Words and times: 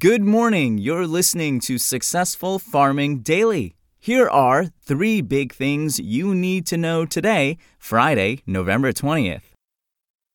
Good 0.00 0.22
morning. 0.22 0.78
You're 0.78 1.06
listening 1.06 1.60
to 1.60 1.76
Successful 1.76 2.58
Farming 2.58 3.18
Daily. 3.18 3.74
Here 3.98 4.30
are 4.30 4.68
three 4.82 5.20
big 5.20 5.52
things 5.52 6.00
you 6.00 6.34
need 6.34 6.64
to 6.68 6.78
know 6.78 7.04
today, 7.04 7.58
Friday, 7.78 8.42
November 8.46 8.94
20th. 8.94 9.52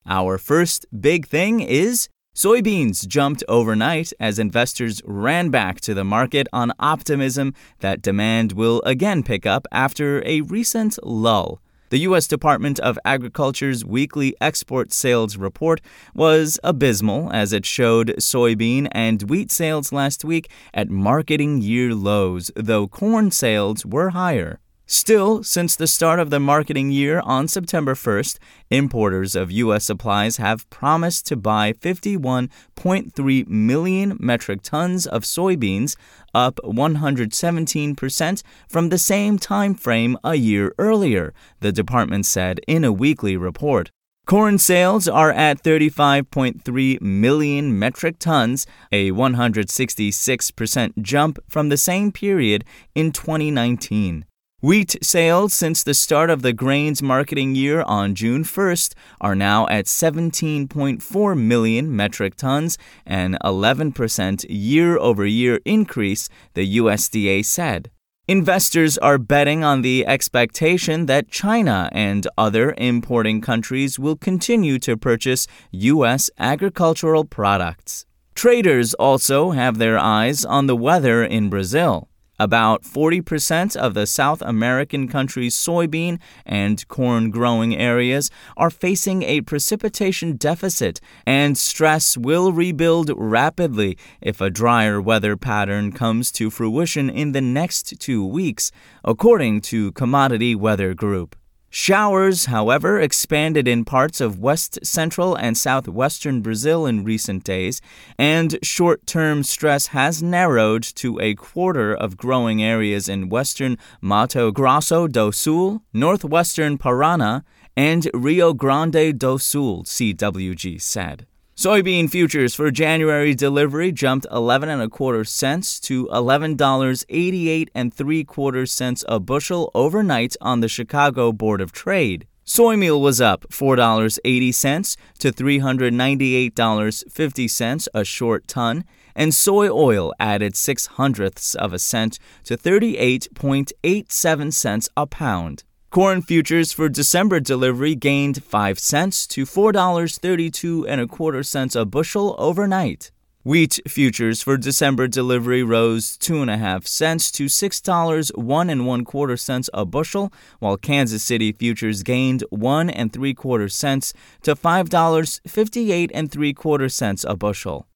Our 0.05 0.37
first 0.37 0.85
big 1.01 1.25
thing 1.25 1.61
is 1.61 2.09
soybeans 2.35 3.07
jumped 3.07 3.43
overnight 3.47 4.13
as 4.19 4.37
investors 4.37 5.01
ran 5.03 5.49
back 5.49 5.81
to 5.81 5.95
the 5.95 6.03
market 6.03 6.47
on 6.53 6.71
optimism 6.77 7.55
that 7.79 8.03
demand 8.03 8.51
will 8.51 8.83
again 8.85 9.23
pick 9.23 9.47
up 9.47 9.65
after 9.71 10.21
a 10.27 10.41
recent 10.41 10.99
lull. 11.03 11.59
The 11.89 11.99
U.S. 11.99 12.25
Department 12.25 12.79
of 12.79 12.97
Agriculture's 13.05 13.85
weekly 13.85 14.35
export 14.41 14.91
sales 14.91 15.37
report 15.37 15.81
was 16.15 16.59
abysmal 16.63 17.31
as 17.31 17.53
it 17.53 17.63
showed 17.63 18.15
soybean 18.17 18.87
and 18.91 19.29
wheat 19.29 19.51
sales 19.51 19.91
last 19.91 20.25
week 20.25 20.49
at 20.73 20.89
marketing 20.89 21.61
year 21.61 21.93
lows, 21.93 22.49
though 22.55 22.87
corn 22.87 23.29
sales 23.29 23.85
were 23.85 24.09
higher. 24.09 24.59
Still, 24.87 25.43
since 25.43 25.75
the 25.75 25.87
start 25.87 26.19
of 26.19 26.29
the 26.29 26.39
marketing 26.39 26.91
year 26.91 27.19
on 27.21 27.47
September 27.47 27.95
1st, 27.95 28.37
importers 28.69 29.35
of 29.35 29.51
U.S. 29.51 29.83
supplies 29.83 30.37
have 30.37 30.69
promised 30.69 31.25
to 31.25 31.35
buy 31.35 31.73
51.3 31.73 33.47
million 33.47 34.15
metric 34.19 34.61
tons 34.61 35.07
of 35.07 35.23
soybeans, 35.23 35.95
up 36.35 36.59
117% 36.63 38.43
from 38.69 38.89
the 38.89 38.99
same 38.99 39.39
time 39.39 39.73
frame 39.73 40.19
a 40.23 40.35
year 40.35 40.71
earlier, 40.77 41.33
the 41.61 41.71
department 41.71 42.27
said 42.27 42.59
in 42.67 42.83
a 42.83 42.93
weekly 42.93 43.35
report. 43.35 43.89
Corn 44.27 44.59
sales 44.59 45.07
are 45.07 45.31
at 45.31 45.63
35.3 45.63 47.01
million 47.01 47.79
metric 47.79 48.17
tons, 48.19 48.67
a 48.91 49.09
166% 49.11 51.01
jump 51.01 51.39
from 51.49 51.69
the 51.69 51.77
same 51.77 52.11
period 52.11 52.63
in 52.93 53.11
2019. 53.11 54.25
Wheat 54.65 54.95
sales 55.03 55.53
since 55.53 55.83
the 55.83 55.93
start 55.93 56.31
of 56.31 56.41
the 56.41 56.51
grains 56.51 56.99
marketing 56.99 57.53
year 57.53 57.83
on 57.83 58.15
June 58.15 58.43
1st 58.43 58.95
are 59.21 59.35
now 59.35 59.67
at 59.67 59.85
17.4 59.85 61.37
million 61.37 61.95
metric 61.95 62.35
tons, 62.35 62.75
an 63.05 63.37
11% 63.43 64.43
year 64.49 64.97
over 64.97 65.23
year 65.23 65.59
increase, 65.65 66.29
the 66.55 66.77
USDA 66.79 67.45
said. 67.45 67.91
Investors 68.27 68.97
are 68.97 69.19
betting 69.19 69.63
on 69.63 69.83
the 69.83 70.03
expectation 70.07 71.05
that 71.05 71.29
China 71.29 71.87
and 71.91 72.27
other 72.35 72.73
importing 72.79 73.41
countries 73.41 73.99
will 73.99 74.15
continue 74.15 74.79
to 74.79 74.97
purchase 74.97 75.45
U.S. 75.73 76.31
agricultural 76.39 77.25
products. 77.25 78.07
Traders 78.33 78.95
also 78.95 79.51
have 79.51 79.77
their 79.77 79.99
eyes 79.99 80.43
on 80.43 80.65
the 80.65 80.75
weather 80.75 81.23
in 81.23 81.51
Brazil. 81.51 82.09
About 82.37 82.83
40% 82.83 83.77
of 83.77 83.93
the 83.93 84.05
South 84.05 84.41
American 84.41 85.07
country's 85.07 85.55
soybean 85.55 86.19
and 86.45 86.85
corn 86.89 87.31
growing 87.31 87.75
areas 87.75 88.29
are 88.57 88.69
facing 88.69 89.23
a 89.23 89.39
precipitation 89.39 90.35
deficit, 90.35 90.99
and 91.25 91.57
stress 91.57 92.17
will 92.17 92.51
rebuild 92.51 93.09
rapidly 93.15 93.97
if 94.19 94.41
a 94.41 94.49
drier 94.49 95.01
weather 95.01 95.37
pattern 95.37 95.93
comes 95.93 96.29
to 96.33 96.49
fruition 96.49 97.09
in 97.09 97.31
the 97.31 97.41
next 97.41 97.99
two 98.01 98.25
weeks, 98.25 98.69
according 99.05 99.61
to 99.61 99.93
Commodity 99.93 100.55
Weather 100.55 100.93
Group. 100.93 101.37
Showers, 101.77 102.45
however, 102.45 103.01
expanded 103.01 103.67
in 103.67 103.83
parts 103.83 104.21
of 104.21 104.39
west 104.39 104.79
central 104.81 105.35
and 105.35 105.57
southwestern 105.57 106.39
Brazil 106.41 106.85
in 106.85 107.03
recent 107.03 107.43
days, 107.43 107.81
and 108.17 108.57
short 108.63 109.05
term 109.05 109.43
stress 109.43 109.87
has 109.87 110.23
narrowed 110.23 110.83
to 110.95 111.19
a 111.19 111.35
quarter 111.35 111.93
of 111.93 112.15
growing 112.15 112.63
areas 112.63 113.09
in 113.09 113.27
western 113.27 113.77
Mato 113.99 114.51
Grosso 114.51 115.05
do 115.05 115.33
Sul, 115.33 115.81
northwestern 115.91 116.77
Paraná, 116.77 117.43
and 117.75 118.09
Rio 118.13 118.53
Grande 118.53 119.11
do 119.19 119.37
Sul, 119.37 119.83
CWG 119.83 120.81
said. 120.81 121.27
Soybean 121.57 122.09
futures 122.09 122.53
for 122.53 122.69
January 122.69 123.33
delivery 123.33 123.93
jumped 123.93 124.27
11 124.29 124.67
and 124.67 124.81
a 124.81 124.89
quarter 124.89 125.23
cents 125.23 125.79
to 125.79 126.05
$11.88 126.07 127.69
and 127.73 127.93
3 127.93 128.25
quarter 128.25 128.65
cents 128.65 129.05
a 129.07 129.21
bushel 129.21 129.71
overnight 129.73 130.35
on 130.41 130.59
the 130.59 130.67
Chicago 130.67 131.31
Board 131.31 131.61
of 131.61 131.71
Trade. 131.71 132.27
Soy 132.43 132.75
meal 132.75 133.01
was 133.01 133.21
up 133.21 133.45
$4.80 133.49 134.97
to 135.19 135.31
$398.50 135.31 137.87
a 137.93 138.03
short 138.03 138.47
ton, 138.49 138.83
and 139.15 139.33
soy 139.33 139.69
oil 139.69 140.13
added 140.19 140.57
6 140.57 140.87
hundredths 140.87 141.55
of 141.55 141.71
a 141.71 141.79
cent 141.79 142.19
to 142.43 142.57
38.87 142.57 144.51
cents 144.51 144.89
a 144.97 145.07
pound. 145.07 145.63
Corn 145.95 146.21
futures 146.21 146.73
for 146.73 146.89
December 146.89 147.39
delivery 147.39 147.95
gained 147.95 148.43
5 148.43 148.79
cents 148.79 149.25
to 149.27 149.45
$4.32 149.45 150.83
and 150.85 150.99
a 150.99 151.07
quarter 151.07 151.41
cents 151.41 151.73
a 151.73 151.85
bushel 151.85 152.35
overnight. 152.37 153.11
Wheat 153.45 153.79
futures 153.87 154.41
for 154.41 154.57
December 154.57 155.07
delivery 155.07 155.63
rose 155.63 156.17
two 156.17 156.41
and 156.41 156.51
a 156.51 156.57
half 156.57 156.85
cents 156.85 157.31
to 157.31 157.47
six 157.47 157.79
dollars 157.79 158.27
one 158.35 158.69
and 158.69 158.85
one 158.85 159.05
quarter 159.05 159.37
cents 159.37 159.69
a 159.73 159.85
bushel, 159.85 160.33
while 160.59 160.75
Kansas 160.75 161.23
City 161.23 161.53
futures 161.53 162.03
gained 162.03 162.43
one 162.49 162.89
and 162.89 163.13
three 163.13 163.33
quarter 163.33 163.69
cents 163.69 164.11
to 164.43 164.53
five 164.53 164.89
dollars 164.89 165.39
fifty 165.47 165.93
eight 165.93 166.11
and 166.13 166.29
three 166.29 166.53
quarter 166.53 166.89
cents 166.89 167.23
a 167.25 167.37
bushel. 167.37 167.87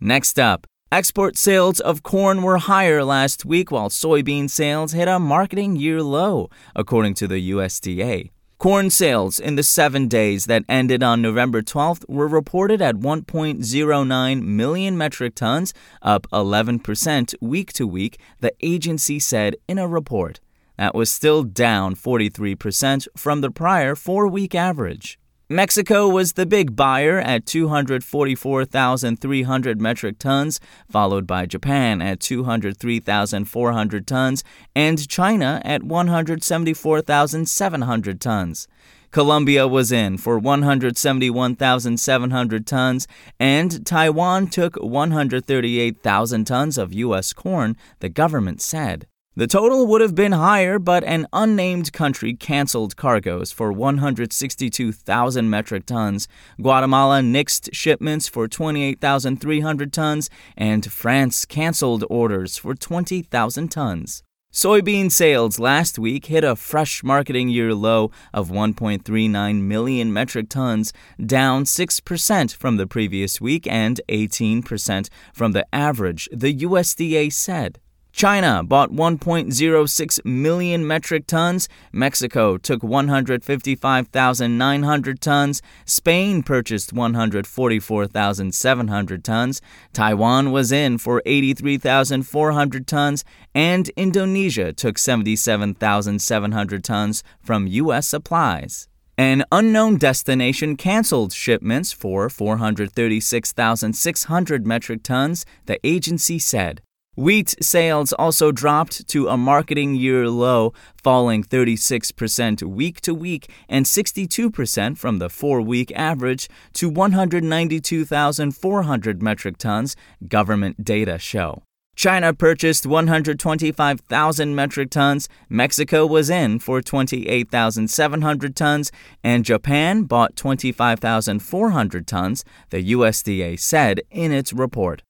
Next 0.00 0.36
up, 0.40 0.66
Export 0.94 1.36
sales 1.36 1.80
of 1.80 2.04
corn 2.04 2.40
were 2.40 2.58
higher 2.58 3.02
last 3.02 3.44
week 3.44 3.72
while 3.72 3.88
soybean 3.88 4.48
sales 4.48 4.92
hit 4.92 5.08
a 5.08 5.18
marketing 5.18 5.74
year 5.74 6.00
low, 6.00 6.48
according 6.76 7.14
to 7.14 7.26
the 7.26 7.50
USDA. 7.50 8.30
Corn 8.58 8.90
sales 8.90 9.40
in 9.40 9.56
the 9.56 9.64
seven 9.64 10.06
days 10.06 10.44
that 10.44 10.62
ended 10.68 11.02
on 11.02 11.20
November 11.20 11.62
12th 11.62 12.08
were 12.08 12.28
reported 12.28 12.80
at 12.80 12.94
1.09 12.94 14.42
million 14.44 14.96
metric 14.96 15.34
tons, 15.34 15.74
up 16.00 16.28
11% 16.30 17.34
week 17.40 17.72
to 17.72 17.88
week, 17.88 18.20
the 18.38 18.52
agency 18.62 19.18
said 19.18 19.56
in 19.66 19.78
a 19.78 19.88
report. 19.88 20.38
That 20.78 20.94
was 20.94 21.10
still 21.10 21.42
down 21.42 21.96
43% 21.96 23.08
from 23.16 23.40
the 23.40 23.50
prior 23.50 23.96
four 23.96 24.28
week 24.28 24.54
average. 24.54 25.18
Mexico 25.50 26.08
was 26.08 26.32
the 26.32 26.46
big 26.46 26.74
buyer 26.74 27.20
at 27.20 27.44
244,300 27.44 29.78
metric 29.78 30.18
tons, 30.18 30.58
followed 30.90 31.26
by 31.26 31.44
Japan 31.44 32.00
at 32.00 32.18
203,400 32.20 34.06
tons, 34.06 34.42
and 34.74 35.06
China 35.06 35.60
at 35.62 35.82
174,700 35.82 38.20
tons. 38.22 38.66
Colombia 39.10 39.68
was 39.68 39.92
in 39.92 40.16
for 40.16 40.38
171,700 40.38 42.66
tons, 42.66 43.06
and 43.38 43.84
Taiwan 43.84 44.46
took 44.46 44.76
138,000 44.76 46.46
tons 46.46 46.78
of 46.78 46.94
U.S. 46.94 47.34
corn, 47.34 47.76
the 48.00 48.08
government 48.08 48.62
said. 48.62 49.06
The 49.36 49.48
total 49.48 49.88
would 49.88 50.00
have 50.00 50.14
been 50.14 50.30
higher, 50.30 50.78
but 50.78 51.02
an 51.02 51.26
unnamed 51.32 51.92
country 51.92 52.34
canceled 52.34 52.96
cargoes 52.96 53.50
for 53.50 53.72
162,000 53.72 55.50
metric 55.50 55.86
tons. 55.86 56.28
Guatemala 56.62 57.20
nixed 57.20 57.70
shipments 57.72 58.28
for 58.28 58.46
28,300 58.46 59.92
tons, 59.92 60.30
and 60.56 60.90
France 60.90 61.44
canceled 61.46 62.04
orders 62.08 62.58
for 62.58 62.76
20,000 62.76 63.72
tons. 63.72 64.22
Soybean 64.52 65.10
sales 65.10 65.58
last 65.58 65.98
week 65.98 66.26
hit 66.26 66.44
a 66.44 66.54
fresh 66.54 67.02
marketing 67.02 67.48
year 67.48 67.74
low 67.74 68.12
of 68.32 68.50
1.39 68.50 69.62
million 69.62 70.12
metric 70.12 70.48
tons, 70.48 70.92
down 71.26 71.64
6% 71.64 72.54
from 72.54 72.76
the 72.76 72.86
previous 72.86 73.40
week 73.40 73.66
and 73.66 74.00
18% 74.08 75.08
from 75.32 75.50
the 75.50 75.66
average, 75.74 76.28
the 76.30 76.54
USDA 76.54 77.32
said. 77.32 77.80
China 78.14 78.62
bought 78.62 78.92
1.06 78.92 80.24
million 80.24 80.86
metric 80.86 81.26
tons. 81.26 81.68
Mexico 81.92 82.56
took 82.56 82.84
155,900 82.84 85.20
tons. 85.20 85.60
Spain 85.84 86.44
purchased 86.44 86.92
144,700 86.92 89.24
tons. 89.24 89.60
Taiwan 89.92 90.52
was 90.52 90.70
in 90.70 90.96
for 90.96 91.20
83,400 91.26 92.86
tons. 92.86 93.24
And 93.52 93.88
Indonesia 93.96 94.72
took 94.72 94.96
77,700 94.96 96.84
tons 96.84 97.24
from 97.42 97.66
U.S. 97.66 98.06
supplies. 98.06 98.86
An 99.18 99.42
unknown 99.50 99.96
destination 99.96 100.76
canceled 100.76 101.32
shipments 101.32 101.90
for 101.90 102.30
436,600 102.30 104.66
metric 104.68 105.02
tons, 105.02 105.44
the 105.66 105.84
agency 105.84 106.38
said. 106.38 106.83
Wheat 107.16 107.54
sales 107.62 108.12
also 108.12 108.50
dropped 108.50 109.06
to 109.08 109.28
a 109.28 109.36
marketing 109.36 109.94
year 109.94 110.28
low, 110.28 110.72
falling 111.00 111.44
36% 111.44 112.64
week 112.64 113.00
to 113.02 113.14
week 113.14 113.48
and 113.68 113.86
62% 113.86 114.98
from 114.98 115.20
the 115.20 115.30
four 115.30 115.60
week 115.60 115.92
average 115.94 116.48
to 116.72 116.90
192,400 116.90 119.22
metric 119.22 119.58
tons, 119.58 119.94
government 120.26 120.84
data 120.84 121.16
show. 121.16 121.62
China 121.94 122.34
purchased 122.34 122.84
125,000 122.84 124.56
metric 124.56 124.90
tons, 124.90 125.28
Mexico 125.48 126.04
was 126.04 126.28
in 126.28 126.58
for 126.58 126.82
28,700 126.82 128.56
tons, 128.56 128.90
and 129.22 129.44
Japan 129.44 130.02
bought 130.02 130.34
25,400 130.34 132.08
tons, 132.08 132.44
the 132.70 132.92
USDA 132.92 133.60
said 133.60 134.00
in 134.10 134.32
its 134.32 134.52
report. 134.52 135.04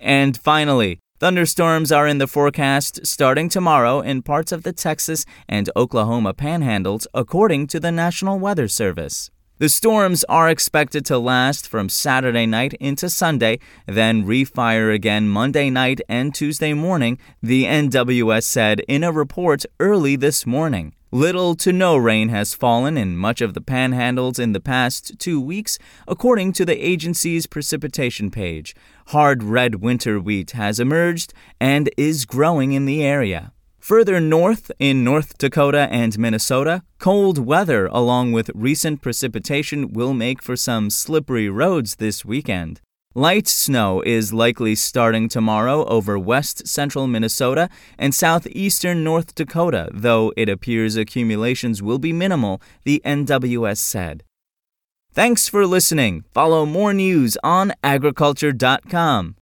And 0.00 0.36
finally, 0.36 0.98
Thunderstorms 1.22 1.92
are 1.92 2.08
in 2.08 2.18
the 2.18 2.26
forecast 2.26 3.06
starting 3.06 3.48
tomorrow 3.48 4.00
in 4.00 4.22
parts 4.22 4.50
of 4.50 4.64
the 4.64 4.72
Texas 4.72 5.24
and 5.48 5.70
Oklahoma 5.76 6.34
panhandles, 6.34 7.06
according 7.14 7.68
to 7.68 7.78
the 7.78 7.92
National 7.92 8.40
Weather 8.40 8.66
Service. 8.66 9.30
The 9.58 9.68
storms 9.68 10.24
are 10.24 10.50
expected 10.50 11.06
to 11.06 11.18
last 11.20 11.68
from 11.68 11.88
Saturday 11.88 12.44
night 12.46 12.74
into 12.80 13.08
Sunday, 13.08 13.60
then 13.86 14.24
refire 14.24 14.92
again 14.92 15.28
Monday 15.28 15.70
night 15.70 16.00
and 16.08 16.34
Tuesday 16.34 16.74
morning, 16.74 17.20
the 17.40 17.66
NWS 17.66 18.42
said 18.42 18.80
in 18.88 19.04
a 19.04 19.12
report 19.12 19.64
early 19.78 20.16
this 20.16 20.44
morning. 20.44 20.92
Little 21.14 21.54
to 21.56 21.74
no 21.74 21.98
rain 21.98 22.30
has 22.30 22.54
fallen 22.54 22.96
in 22.96 23.18
much 23.18 23.42
of 23.42 23.52
the 23.52 23.60
panhandles 23.60 24.38
in 24.38 24.52
the 24.52 24.60
past 24.60 25.18
two 25.18 25.38
weeks, 25.38 25.78
according 26.08 26.54
to 26.54 26.64
the 26.64 26.82
agency's 26.82 27.46
precipitation 27.46 28.30
page. 28.30 28.74
Hard 29.08 29.42
red 29.42 29.74
winter 29.74 30.18
wheat 30.18 30.52
has 30.52 30.80
emerged 30.80 31.34
and 31.60 31.90
is 31.98 32.24
growing 32.24 32.72
in 32.72 32.86
the 32.86 33.04
area. 33.04 33.52
Further 33.78 34.20
north, 34.20 34.70
in 34.78 35.04
North 35.04 35.36
Dakota 35.36 35.86
and 35.90 36.18
Minnesota, 36.18 36.82
cold 36.98 37.36
weather 37.36 37.88
along 37.88 38.32
with 38.32 38.50
recent 38.54 39.02
precipitation 39.02 39.92
will 39.92 40.14
make 40.14 40.40
for 40.40 40.56
some 40.56 40.88
slippery 40.88 41.50
roads 41.50 41.96
this 41.96 42.24
weekend. 42.24 42.80
Light 43.14 43.46
snow 43.46 44.02
is 44.06 44.32
likely 44.32 44.74
starting 44.74 45.28
tomorrow 45.28 45.84
over 45.84 46.18
west 46.18 46.66
central 46.66 47.06
Minnesota 47.06 47.68
and 47.98 48.14
southeastern 48.14 49.04
North 49.04 49.34
Dakota, 49.34 49.90
though 49.92 50.32
it 50.34 50.48
appears 50.48 50.96
accumulations 50.96 51.82
will 51.82 51.98
be 51.98 52.12
minimal, 52.14 52.62
the 52.84 53.02
NWS 53.04 53.76
said. 53.76 54.24
Thanks 55.12 55.46
for 55.46 55.66
listening. 55.66 56.24
Follow 56.32 56.64
more 56.64 56.94
news 56.94 57.36
on 57.44 57.74
agriculture.com. 57.84 59.36